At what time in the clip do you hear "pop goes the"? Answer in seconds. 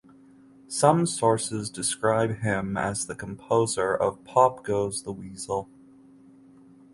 4.23-5.11